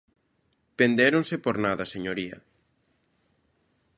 Vendéronse 0.79 1.35
por 1.43 1.55
nada, 1.65 1.83
señoría. 1.93 2.37